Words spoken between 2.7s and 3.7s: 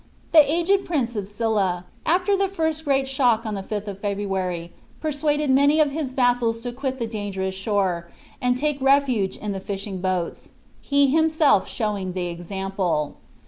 great shock on the